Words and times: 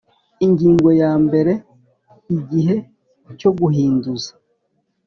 Ingingo 0.45 0.89
ya 1.01 1.11
mbere 1.25 1.51
Igihe 2.37 2.75
cyo 3.39 3.49
guhinduza 3.59 4.31